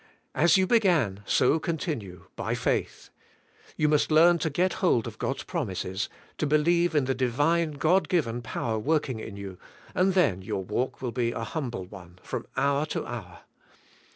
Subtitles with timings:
[0.33, 3.11] As you be g an so continue, by faith.
[3.77, 7.73] You must learn to g et hold of God's promises, to believe in the divine,
[7.73, 9.59] God g iven power working in you
[9.93, 13.41] and then your walk will be a humble one, from hour to hour.